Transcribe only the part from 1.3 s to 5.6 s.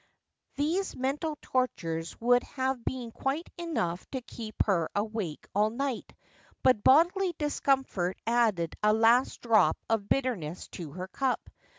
tortures would have been quite enough to keep her awake